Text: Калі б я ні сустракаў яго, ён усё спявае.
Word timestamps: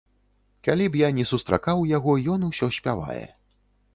Калі 0.67 0.85
б 0.93 0.99
я 1.01 1.09
ні 1.17 1.25
сустракаў 1.33 1.83
яго, 1.97 2.15
ён 2.37 2.47
усё 2.49 2.71
спявае. 2.79 3.21